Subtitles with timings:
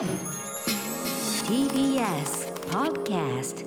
[0.00, 0.08] TBS
[2.70, 3.66] Podcast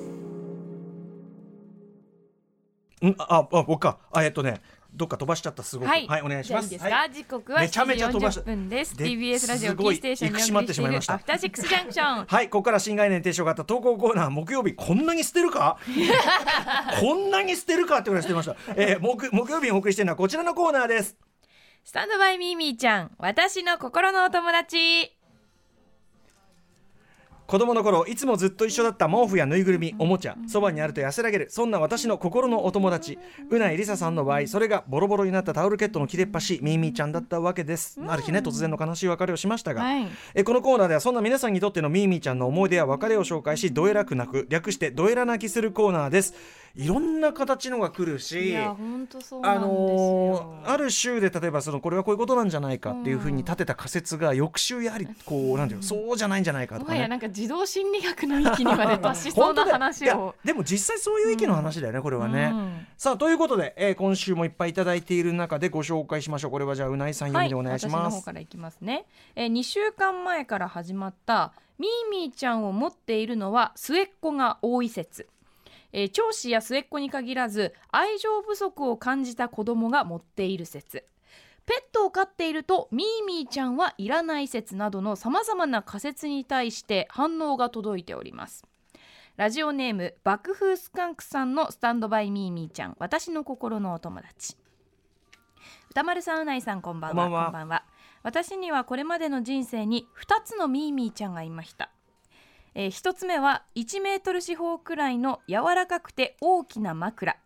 [3.07, 3.99] んああ僕か。
[4.11, 4.61] あえっとね
[4.91, 5.87] どっか飛ばしちゃったすごく。
[5.87, 6.65] はい、お願いします。
[6.65, 7.11] いいですか、はい。
[7.11, 8.97] 時刻はめちゃめちゃ飛ば7し時40分です。
[8.97, 12.25] で TBS ラジオキーステーションにお送りしてているアフターシックスジャンクション。
[12.29, 15.77] はいここから新概念提唱型投稿コーナー木曜日こんなに捨てるか？
[16.99, 21.15] こんなに捨てるかってぐらい捨てました、えー、木木曜日にお送りしてるのはこちらのコーナーです。
[21.83, 25.11] スタンドバイミーミーちゃん、私の心のお友達。
[27.53, 33.19] 子供の頃いつもずっと一緒だった毛布やぬいぐるみおもちゃそばにあると安らげるそんな私の心のお友達。
[33.47, 40.07] うないりささんの場合それがボロボロになったタオルケットの切れっ端ミーミーちゃんだったわけです、ある日ね突然の悲しい別れをしましたが、はい。
[40.33, 46.33] えこのコーナーではそんな皆さんにとってのミーミーちゃんの思い出や別れを紹介しどえらく泣く略してどえら泣きするコーナーです
[46.75, 48.75] いろんな形のが来るいしあ。
[49.59, 56.95] のーある週で例えばそのこれはこういうことなんじゃないかっていうふうに立てた仮説が翌週やはりこうなんていうのそうじゃないんじゃないかとかね。
[56.95, 60.33] もはやなんか児童心理学の域にまで達しそうな話を。
[60.43, 62.87] でも実際そういう意見の話だよね、これはね、うん。
[62.97, 66.51] さあということで、えー今週もいっぱいいただいている中でご紹介しましょう。
[66.51, 75.27] これはじゃあうないさん読みでお願いしま私のす、方からいきますね、えー、2週間前から始まったミーミーちゃんを持っているのは末っ子が多い説、
[75.93, 81.05] えー長子や末っ子に限らず愛情不足を感じた子供が持っている説。
[81.65, 88.65] ペットを飼っているとミーミーちゃんはいらない説などのさまざまな仮説に対して反応が届いております。
[89.37, 92.95] ラジオネーム爆風スカンクさんのスタンドバイミーミーちゃん。
[92.99, 94.57] 私の心のお友達。
[95.91, 97.23] 歌丸さんうないさんこんばんは。
[97.23, 97.85] こんばんは。
[98.23, 101.91] 私にはこれまでの人生に2つのミーミーちゃんがいました、
[102.75, 107.37] えー、1つ目は1メートル四方くらいの柔らかくて大きな枕。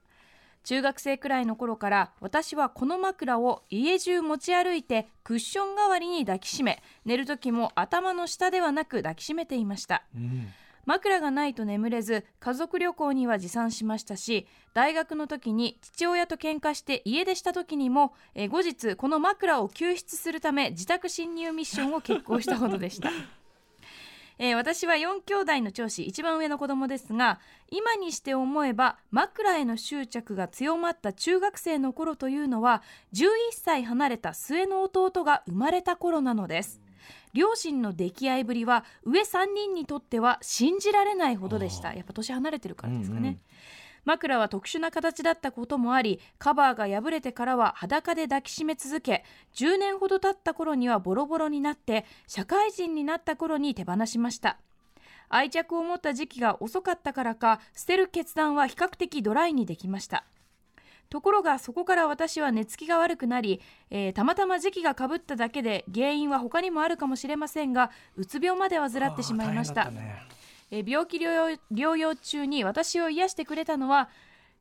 [0.63, 10.03] 中学生くらいの頃から私はこの枕を家中持ち歩いてクッション代わりに抱きしめ寝る時も頭の下ではなく抱きしめていました。
[10.13, 10.47] うん。
[10.85, 23.09] 枕がないと眠れず家族旅行には持参しましたし大学の時に父親と喧嘩して家出した時にも、えー後日この枕を救出するため自宅侵入ミッションを決行したほどでした。
[24.39, 27.39] えー私は4兄弟の長子一番上の子供ですが
[27.69, 32.83] 今にして思えば枕への執着が強まった中学生の頃というのは
[33.13, 36.81] 11歳離れた末の弟が生まれた頃なのです。
[37.33, 41.93] 両親の溺愛ぶりは上3人にとっては信じられないほどでした。
[41.93, 43.39] やっぱ年離れてるからですかね、うんうん
[44.07, 49.25] 枕は特殊な形だったこともありカバーが破れてからは裸で抱きしめ続け
[49.55, 54.57] 10年ほど経った頃にはボロボロになって社会人になった頃に手放しました。
[55.29, 60.23] 愛着を持った時期が遅かったからか捨てる決断は比較的ドライにできました。
[61.09, 69.85] ところがそこから私は寝つきが悪くなり、えーたまたま時期がかぶっただけで原因は他にもあるかもしれませんがうつ病まで患ってしまいました。
[69.85, 70.36] 大変だったね。
[70.71, 74.09] えー病気療養療養中に私を癒してくれたのは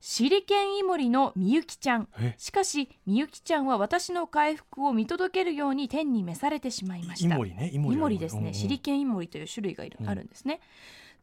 [0.00, 2.08] シリケンイモリのみゆきちゃん。
[2.20, 2.34] え？
[2.36, 7.34] しかしみゆきちゃんは私の回復を見届けるように天に召されてしまいました。
[7.34, 10.60] イモリねイモリですね、うんシリケンイモリという種類がいる、うんあるんですね。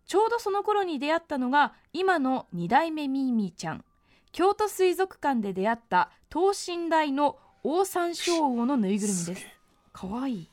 [0.05, 3.85] ちょうどその頃に出会ったのが今の2代目ミーミーちゃん。
[4.31, 9.45] 京都水族館で出会った等身大のオオサンショウウオのぬいぐるみです。
[9.93, 10.49] かわいい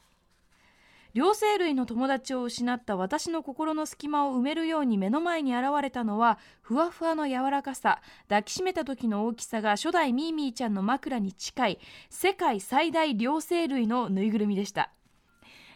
[1.13, 8.01] 両生類の友達を失った私の心の隙間を埋めるように目の前に現れたのはふわふわの柔らかさ。
[8.29, 11.79] 抱きしめた時の大きさが初代ミーミーちゃんの枕に近い
[12.09, 14.91] 世界最大両生類のぬいぐるみでした。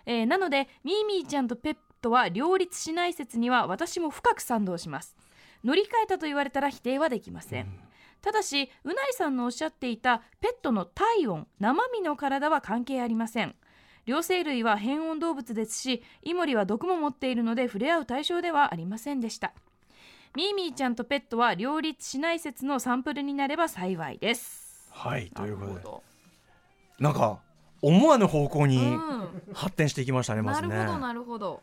[0.06, 5.16] えーなのでミーミーちゃんとペットは両立しない説には私も深く賛同します。
[5.64, 7.66] 乗り換えたと言われたら否定はできません、
[8.20, 13.54] ただしうないさんのおっしゃっていたペットの体温生身の体は関係ありません
[14.06, 19.52] 両生類は変温動物ですしイモリは毒も持っているので触れ合う対象ではありませんでした。
[20.36, 24.90] ミーミーちゃんとペットは両立しない説のサンプルになれば幸いです。
[24.90, 26.02] はいということ
[26.98, 27.04] で。
[27.04, 27.38] なんか
[27.82, 28.96] 思わぬ方向に
[29.52, 30.68] 発展していきましたね、まずね。
[30.68, 31.62] なるほどなるほど。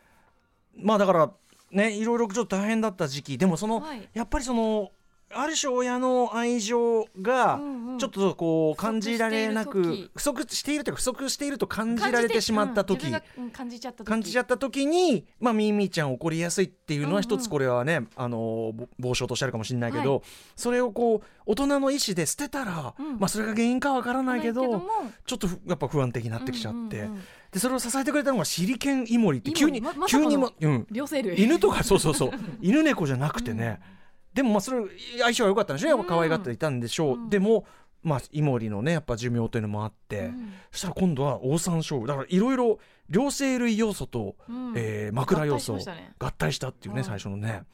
[0.76, 1.30] まあだから
[1.70, 3.38] ねいろいろちょっと大変だった時期。
[3.38, 4.08] でもその、はい。
[4.14, 4.90] やっぱりその
[5.34, 7.60] ある種親の愛情が
[7.98, 13.12] ちょっとこう感じられなく不不足しているというか不足していると感じられてしまった時、
[13.52, 14.86] 感じちゃった時。
[14.86, 20.20] に、まあ、ミーミーちゃん怒りやすいっていうのは一つこれはね、あのぼ傍証としてあるかもしれないけど、は
[20.56, 23.18] それをこう大人の意思で捨てたら、うん。
[23.18, 24.82] まあ、それが原因かわからないけども。
[25.26, 27.08] ちょっとふやっぱ不安的になってきちゃって、
[27.50, 30.86] でそれを支えてくれたのがシリケンイモリって急に、急にも、うん、
[31.36, 32.30] 犬とかそうそうそう。
[32.60, 33.80] 犬猫じゃなくてね、
[34.34, 34.82] でもまあそれ
[35.18, 35.88] 相性は良かったんでしょ？
[35.88, 37.30] うやっぱ可愛がっていたんでしょう、うん。
[37.30, 37.66] でも
[38.02, 40.52] まあイモリのねやっぱ寿命というのもあって、うん。
[40.70, 44.72] そしたら今度はオオサンショウウオだからいろいろ両生類要素と、うん。
[44.76, 46.12] えー枕要素合体したね。
[46.18, 47.64] 合体したっていうね、はい最初のね。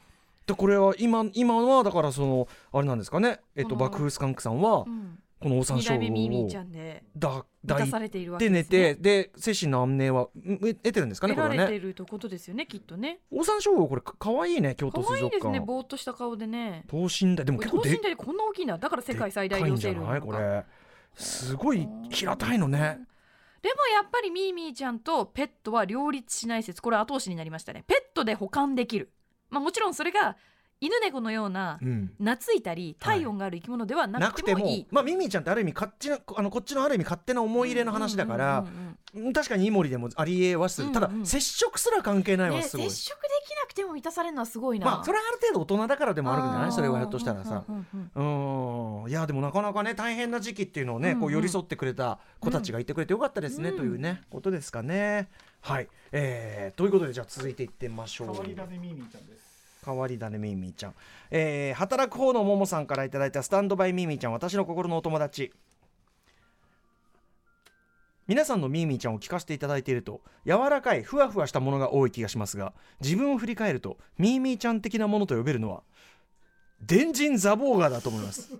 [0.45, 11.75] でこれは今今はだからそのあれなんですかね、えっと、爆風スカンクさんはうんこのオオサン二ショウウオをゃんでだ満抱いたされているわけて寝てで精神の安寧はん得てるんですかね得られてこれはね。
[11.77, 13.19] いるということですよねきっとね。
[13.31, 15.59] オオサンショウウオこれかかわいいね京都可愛いです水族館。
[15.59, 16.83] ねぼーっとした顔でね。
[16.89, 17.45] 等身大。
[17.45, 18.77] でも結構で等身大でこんな大きいんだ。
[18.77, 20.65] だから世界最大でっかいんじゃ両生類これ。
[21.15, 22.99] すごい平たいのね。
[23.61, 26.81] でもやっぱりミーミーちゃんとペットは両立しない説。
[26.81, 27.85] これ後押しになりましたね。
[27.87, 29.13] ペットで保管できる。
[29.49, 30.35] まあもちろんそれが
[30.81, 32.11] 犬猫のようなうん。
[32.19, 38.65] 懐いたり体温がある生き物ではななくてもくてもいい、まあミミィちゃんってある意味こっちのあのこっちのある意味勝手な思い入れの話だから
[39.33, 40.91] 確かにイモリでもありえはする。
[40.91, 41.25] ただうんうん。
[41.25, 42.89] 接触すら関係ないはね、すごい。
[42.89, 44.85] 接触できなくても満たされるのはすごいな。
[44.85, 46.69] まあそれはある程度大人だからでもあるんじゃない？
[46.69, 46.71] ー。
[46.71, 47.63] それはひょっとしたらさ。
[47.67, 53.77] うんうんうんうんいやでもなかなかね大変な時期っていうのをね、こう寄り添ってくれた子たちがいてくれてよかったですね、うん。
[53.77, 55.29] というねことですかね。
[55.61, 58.35] はい、えー、ということでじゃあ続いていってみましょう。
[59.89, 60.95] 変わり種ミーミーちゃん。
[61.31, 65.51] えー働く方のももさんからいただいたスタンドバイミーミーちゃん私の心のお友達。
[68.27, 75.81] 皆さんのミーミーちゃんを聞かせていただいていると柔らかいふわふわしたものが多い気がしますが自分を振り返るとミーミーちゃん的なものと呼べるのは
[76.79, 78.53] 電人ザボーガーだと思います。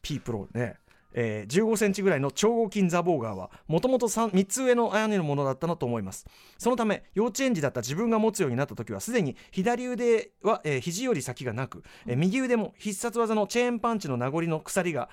[0.00, 0.76] ピープロね。
[1.12, 6.26] えー15センチぐらいの超合金ザボーガーはもともと 3, 3つ上の兄のものだったのと思います。
[6.58, 15.08] そのため幼稚園児だった自分が持つようになった時はすでに左腕は、えー肘より先がなく、えー右腕も必殺技のチェーンパンチの名残の鎖が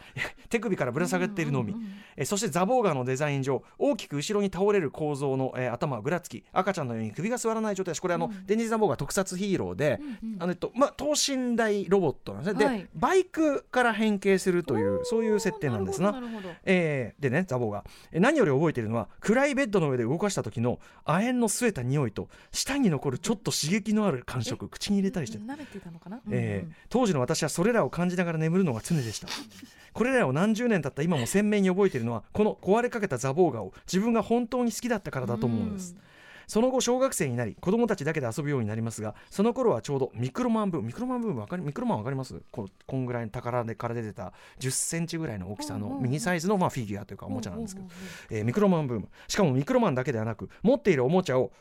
[0.49, 1.75] 手首からぶら下がっているのを見、
[2.15, 8.01] えーそしてザボーガーのデザイン上大きく後ろに倒れる構造の、えー頭はぐらつき赤ちゃんのように首が座らない状態です。
[8.01, 8.45] これあの、うん。
[8.45, 12.79] デンジザボーガー特撮ヒーローで、うんうんあのえっとまあ、等身大ロボットなんですね、はい。
[12.79, 16.11] でバイクから変形するというそういう設定なんですな。
[16.11, 16.55] なるほどなるほど。
[16.65, 17.83] えーでねザボーが。
[18.11, 29.27] えー何より覚えているのは暗いベッドの上で動かした時の亜鉛の据えた匂いと舌に残るちょっと刺激のある感触口に入れたりしてうん舐めてたのかな、え当時の私はそれらを感じながら眠るのが常でした。
[29.93, 35.95] これらを何十年経った今も鮮明に覚えているのはこの壊れかけたザボーガを自分が本当に好きだったからだと思うのです、
[36.47, 42.41] その後小学生になり子供たちだけで遊ぶようになりますがその頃はちょうどミクロマンブームミクロマンブームわかりミクロマンわかります？
[42.51, 48.43] こうこんぐらいの宝でから出てた1 0センチぐらいの大きさのミニサイズのまあフィギュアというかおもちゃなんですけど。
[48.45, 49.09] ミクロマンブーム。
[49.27, 51.51] しかもミクロマンだけではなく持っているおもちゃを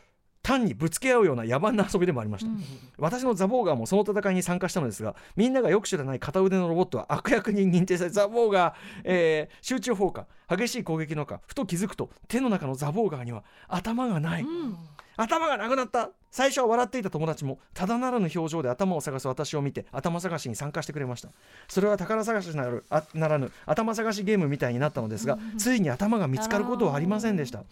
[0.46, 2.62] 単にぶつけ合うような野蛮な遊びでもありました、うん。
[2.98, 14.76] 私のザボーガーもその戦いに参加したのですがみんながよく知らない片腕のロボットは 悪役に認定されザボーガー、えー集中砲火激しい攻撃の中ふと気づくと手の中のザボーガーには頭がない、うん。
[15.16, 16.10] 頭がなくなった。
[16.30, 21.30] 最初は笑っていた友達もただならぬ表情で頭を探す私を見て頭探しに参加してくれました。
[21.66, 27.64] それは宝探しなるあならぬ頭探しゲームみたいになったのですが、ついに頭が見つかることはありませんでした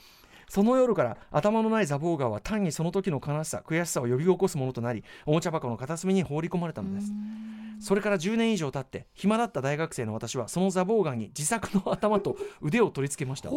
[0.48, 7.12] その夜から頭のないザボーガーは単にその時の悲しさ悔しさを呼び起こすものとなりおもちゃ箱の片隅に放り込まれたのです。
[7.80, 13.50] それから10年以上経って暇だった大学生の私はそのザボーガーに自作の頭と腕を取り付けました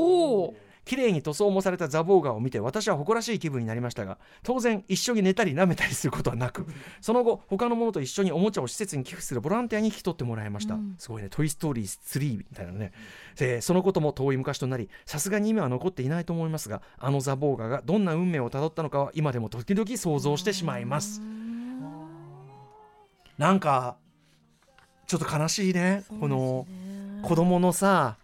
[0.88, 6.66] 綺麗に塗装もされたザボーガーを見て私は誇らしい気分になりましたが当然一緒に寝たり舐めたりすることはなく
[7.02, 10.96] その後他の者と一緒におもちゃを施設に寄付するボランティアに引き取ってもらいました、うん。
[10.98, 12.94] すごいね「トイ・ストーリー3」みたいなね、
[13.40, 21.22] えーそのことも遠い昔となりさすがに今は残っていないと思いますがあのザボーガーがどんな運命をたどったのかは今でも時々想像してしまいます。
[23.38, 23.98] なんか
[25.06, 26.66] ちょっと悲しいねこの
[27.24, 28.18] 子供のさ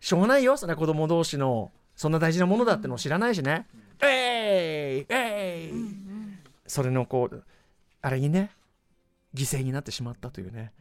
[0.00, 3.66] しょうがないよそれは子供同士のそんな大事なものだってのを知らないしね、
[4.02, 5.72] えいえい、
[6.66, 7.44] それのこう
[8.02, 8.50] あれにね
[9.34, 10.72] 犠牲になってしまったというね。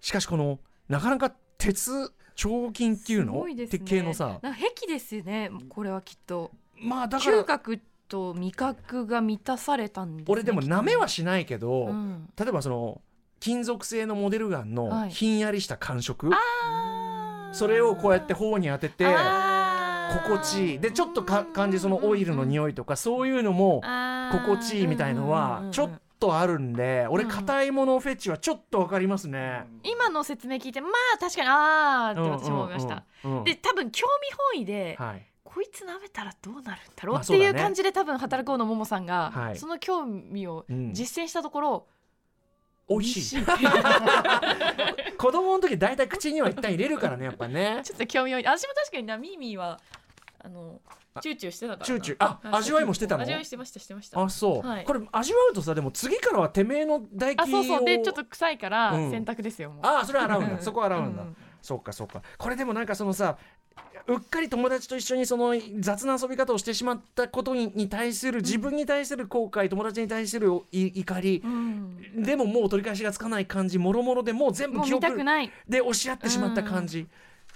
[0.00, 3.78] しかしこのなかなか鉄彫金っていうすのごいですね。
[3.78, 4.38] 鉄系のさ。
[4.42, 4.54] 壁
[4.86, 5.50] ですよね。
[5.68, 6.52] これはきっと。
[6.80, 12.28] まあだから嗅覚と味覚が満たされたんです、ね、俺でもきっとなめはしないけど、うん。
[12.38, 13.00] 例えばその
[13.40, 15.10] 金属製のモデルガンのはい。
[15.10, 17.54] ひんやりした感触、あー。
[17.54, 19.04] それをこうやって頬に当てて
[20.08, 20.78] 心地いい。
[20.78, 23.82] でちょっとか感じそのオイルの匂いとかそういうのも
[24.32, 29.64] 心地いいみたいのはちょっとあるんで俺うん硬いものフェチはちょっとわかりますね。
[29.84, 33.44] 今の説明聞いてまあ確かにあーって私も思いました、うんうんうんうん。
[33.44, 35.24] で多分興味本位で、はい。
[35.44, 39.56] こいつ舐めたらどうなるんだろうっていう感じで多分働こうのももさんが、はい。
[39.56, 40.92] その興味をうん。
[40.92, 41.86] 実践したところ、
[42.88, 43.44] 美味しい。
[45.18, 47.80] 子供の時大体口には一旦入れるからねやっぱね。
[47.84, 49.78] ちょっと興味を私も確かになミーミーは
[50.40, 50.80] あの
[51.20, 51.84] チューチューしてたからな。
[51.86, 53.22] チューチューあ味わいもしてたの？
[53.22, 54.22] 味わいしてましたしてました。
[54.22, 54.84] あそう、はい。
[54.84, 57.84] これ味わうとさでも次からはてめえの唾液をあそうそう。
[57.84, 59.10] でちょっと臭いからうん。
[59.10, 59.86] 洗濯ですよ、もう。
[59.86, 60.62] あそれは洗うんだ、うん。
[60.62, 61.36] そこは洗うんだ、うん。
[61.60, 62.22] そうかそうか。
[62.36, 63.36] これでもなんかそのさ
[64.06, 72.22] うっかり友達と一緒にその雑な遊び方をしてしまったことにに対する自分に対する後悔、友達に対するい怒り、うん。
[72.22, 75.50] でももう取り返しがつかない感じもろもろでもう全部記憶たくない。
[75.68, 77.06] で押し合ってしまった感じ、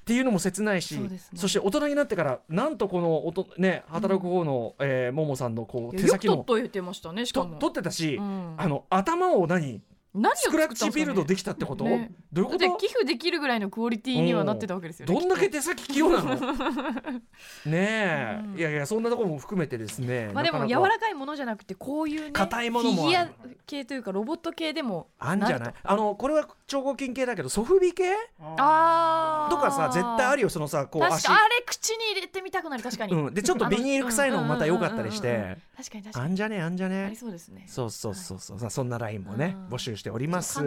[0.02, 1.20] っていうのも切ないしね。
[1.46, 8.54] して大人になってからなんとこのおと、ね、働く方の、えーももさんのこう手先の取っといてましたねしかとも取ってたし、うん。
[8.58, 9.80] あの頭を何？
[10.14, 12.12] 何をスクラッチビルドできたってこと、ね。
[12.32, 12.66] どういうこと？
[12.66, 16.34] だって寄付できるぐらいのクオリティにはなってたわけですよねどんだけ手先器用なの？
[17.66, 18.58] ねえ、うん。
[18.58, 20.82] いやいやそんなところも含めてですねとまあでもなかなか。
[20.82, 23.28] 柔らかいものじゃなくてこういうね硬いものもフィギュア
[23.66, 25.74] 系というかロボット系でもあんじゃない？
[25.82, 28.12] あのこれは超合金系だけどソフビ系？
[28.58, 29.54] あー。
[29.54, 31.26] とかさ絶対あるよそのさこう足。
[31.28, 35.56] あれ口に入れてみたくなる確かに、うん、でちょっとビニール臭いのもまた良かったりして。
[35.76, 36.26] 確かに確かに。
[36.26, 36.60] あんじゃね？
[36.60, 37.64] あんじゃあねりそうですね。
[37.66, 39.74] そうそうそうそう、さそんなラインもねうん。
[39.74, 40.60] 募集しております。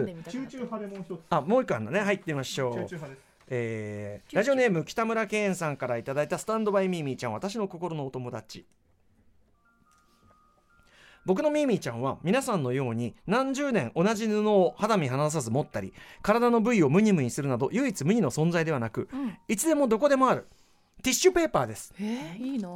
[1.30, 2.00] あもう一個あるのね。
[2.00, 2.86] 入ってみましょう。
[3.48, 8.66] えーラジオネーム北村健さんからいただいたスタンドバイミーミーちゃん私の心のお友達。
[11.24, 19.36] 僕のミーミーちゃんは皆さんのように何十年同じ布を肌身離さず持ったり体の部位をムニムニするなど唯一無二の存在ではなくうん。
[19.48, 20.46] いつでもどこでもある。
[21.02, 21.92] ティッシュペーパーです。
[22.00, 22.68] えー、いいな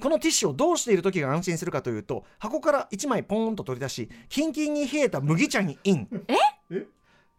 [0.00, 6.08] このティッシュをどうしている時が安心するかというと箱から1枚ポーンと取り出しキンキンに冷えた麦茶にイン。
[6.28, 6.34] え？
[6.70, 6.86] え？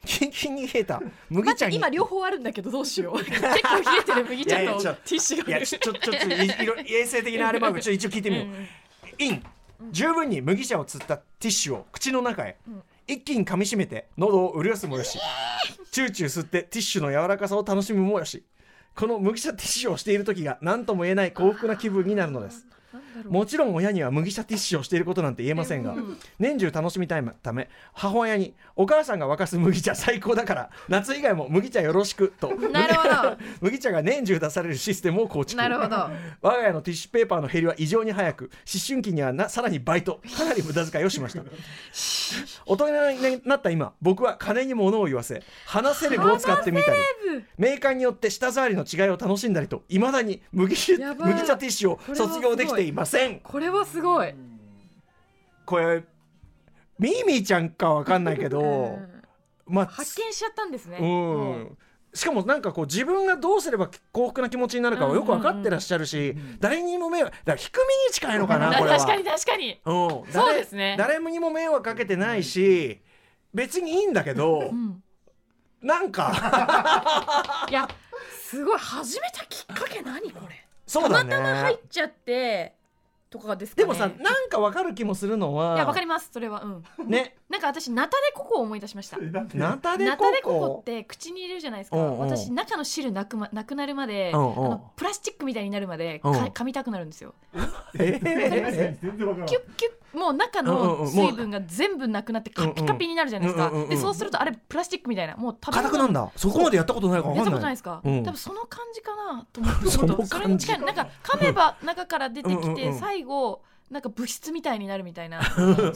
[0.05, 1.71] キンキンに冷えた麦茶に。
[1.73, 3.17] て今両方あるんだけどどうしよう。
[3.23, 3.55] 結構冷
[3.99, 6.25] えてる麦茶とティッシュがいやちょちょちょっと
[6.85, 9.43] 衛生的なあれマークちょっと一応聞いてみよう、イン。
[9.91, 12.81] 十分に麦茶を釣ったティッシュを口の中へ、ん。
[13.07, 15.17] 一気に噛みしめて喉を潤すもよし、
[15.91, 18.43] チューチュー吸ってティッシュの柔らかさを楽しむもよし
[18.95, 22.65] この麦茶ティッシュをしている時が何とも言えない幸福な気分になるのです。
[23.27, 25.95] もちろん親には麦茶ティッシュをしていることなんて言えませんが、
[26.39, 32.53] 年中楽しみたいため母親に「お母さんが沸かす麦茶最高だから 夏以外も麦茶よろしく」と。
[33.61, 35.57] 麦茶が年中出されるシステムを構築。
[35.57, 36.09] なるほど。
[36.41, 41.43] 我が家のティッシュペーパーの減りは異常に早く思春期にはなさらにバイトかなり無駄遣いをしました。
[42.65, 46.97] 大人になった今僕は金に物を言わせ話せる具を使ってみたり
[47.57, 50.75] メーカーによって舌触りの違いを楽しんだりといまだに麦
[51.17, 53.39] 麦茶ティッシュを卒業できていません。
[53.39, 54.33] これはすごい。
[55.65, 56.03] これ
[56.97, 58.63] ミーミーちゃんかわかんないけど、う
[58.97, 59.21] ん。
[59.67, 60.97] まあ発見しちゃったんですね。
[60.99, 61.77] うん。
[62.13, 68.97] しかもなんかこう自分がどうすれば幸福な気持ちになるかをよく分かってらっしゃるし、誰にも迷惑だから低みに近いのかなこれは。
[68.97, 69.79] 確かに確かに。
[69.85, 70.95] うん、そうですね。
[70.97, 73.01] 誰誰にも迷惑かけてないし
[73.53, 75.03] 別にいいんだけど、うん。
[75.81, 77.67] なんか。
[77.69, 77.87] いや
[78.43, 80.65] すごい始めたきっかけ何これ。
[80.87, 82.73] そうだたまたま入っねちゃって
[83.29, 83.85] とかですかね。
[83.85, 86.63] でもさなんかわかる気もするのはいやわかりますそれは。
[86.63, 87.07] うん。
[87.07, 87.35] ね。
[87.49, 89.17] なんか私ナタデココを思い出しました。
[89.17, 91.97] ナタデコナタデコって口に入れるじゃないですか。
[91.97, 92.19] うんうん。
[92.19, 96.35] 私中の汁なく,、ま、なくなるまで、うんプラスチックみたいになるまでか、うん。
[96.37, 97.35] 噛みたくなるんですよ。
[97.95, 99.47] え確かにー全然わからん。
[99.47, 105.35] キュッキュッもう中のうん水分が全部なくなってカピカピになるじゃないですか、でそうするとあれプラスチックみたいな。
[105.37, 106.31] もう食べ硬くなんだ。
[106.35, 107.77] そこまでやったことないからやった分かんない。
[107.77, 108.23] ことないですか、うん。
[108.23, 109.89] 多分その感じかなと思って。
[109.91, 110.79] そそれに近い。
[110.81, 115.41] なんか噛めば中から出てきて最後なんか物質みたいになるみたいな。
[115.51, 115.93] その感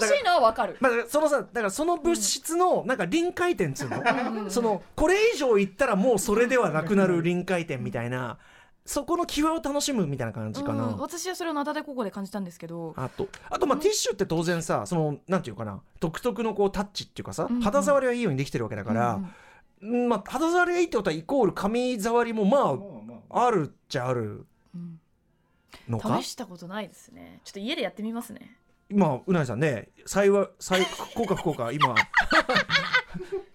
[0.00, 0.06] じ。
[0.06, 0.76] 楽しいのはわかる。
[0.80, 4.02] まあ、そのさだからその物質のなんか臨界点っつうの、
[4.44, 8.38] うんそのこれ以上いったらもうそれではなくなる臨界点みたいな
[8.90, 12.92] そこの際を楽しむみたいな感じかな、うん私はそれをナタデココで感じたんですけど。
[12.96, 17.56] あとあとまあティッシュって当然さそのなんていうかな独特のこうタッチっていうかさ、うん。
[17.56, 19.20] うん肌触りはいいようにできてるわけだから、
[19.80, 23.50] うんまあ、肌触りがいいってことはイコール髪触りもままあまあ。
[23.52, 24.44] るっちゃある
[24.74, 24.98] うん。
[25.88, 27.40] のか試したことないですね。
[27.44, 28.56] ちょっと家でやってみますね。
[28.90, 31.94] 今うなぎさんね幸い幸効果不効果今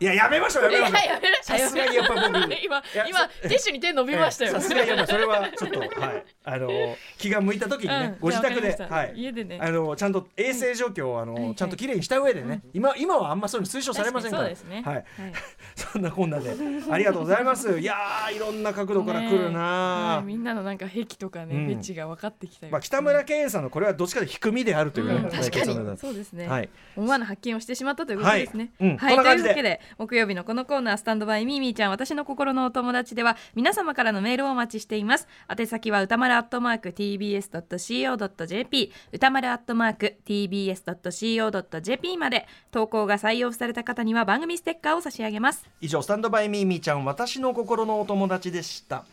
[0.00, 1.44] いややめましょうやめましょう。
[1.44, 2.24] さすがにやっぱ僕。
[2.64, 4.52] 今や今ティッシュに手伸びましたよ。
[4.52, 6.24] さすがにやっぱそれはちょっとはい。
[6.44, 9.12] あの気が向いた時にね、うんご自宅ではい。
[9.14, 9.58] 家でね。
[9.60, 14.44] あのちゃんと衛生状況をあの、ちゃんときれいにした上でね、今今はあんまそういうの推奨されませんから。
[14.44, 15.04] はい、はい。
[15.76, 16.50] そんなこんなで。
[16.90, 17.78] ありがとうございます。
[17.78, 21.66] いやーいろんな角度から来るなみんなのなんか癖とかね、うん。
[21.66, 26.68] フェチが分かってきたよ、まあ、北村健さんのこれはどっちかというと低みであるという確かそうにそうですね、はい。
[26.96, 28.72] 思わぬ発見をしてしまったということですね。
[28.80, 28.98] はい。
[28.98, 35.28] こんな感じで木曜日のこのコーナースタンドバイミーミーちゃん私の心のお友達では皆様からのメールをお待ちしています。
[35.48, 45.68] 宛先は歌丸アットマーク tbs.co.jp 歌丸アットマーク tbs.co.jp まで投稿が採用された方には番組ステッカーを差し上げます。
[45.80, 49.04] 以上スタンドバイミーミーちゃん私の心のお友達でした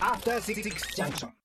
[0.00, 0.62] After Six
[0.96, 1.41] Junction.